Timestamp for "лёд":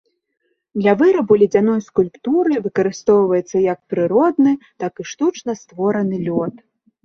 6.29-6.55